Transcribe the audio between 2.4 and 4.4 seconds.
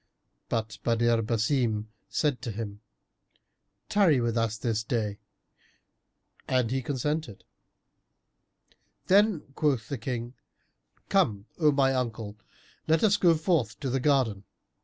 to him, "Tarry with